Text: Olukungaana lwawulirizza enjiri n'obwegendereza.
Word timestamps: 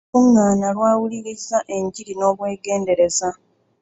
Olukungaana 0.17 0.67
lwawulirizza 0.75 1.57
enjiri 1.75 2.13
n'obwegendereza. 2.15 3.29